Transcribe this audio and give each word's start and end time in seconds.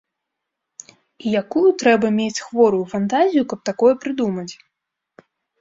І 1.25 1.33
якую 1.41 1.67
трэба 1.83 2.07
мець 2.19 2.43
хворую 2.47 2.81
фантазію, 2.97 3.43
каб 3.53 3.59
такое 3.71 3.93
прыдумаць! 4.07 4.51